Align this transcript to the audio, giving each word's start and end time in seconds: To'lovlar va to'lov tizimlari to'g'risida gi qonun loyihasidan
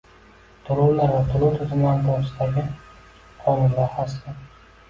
To'lovlar 0.69 1.11
va 1.15 1.19
to'lov 1.33 1.53
tizimlari 1.59 2.01
to'g'risida 2.07 2.49
gi 2.57 2.65
qonun 3.45 3.77
loyihasidan 3.79 4.43